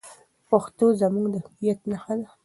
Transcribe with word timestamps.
پښتو 0.49 0.85
زموږ 1.01 1.25
د 1.33 1.35
هویت 1.45 1.79
نښه 1.91 2.13
ده. 2.19 2.27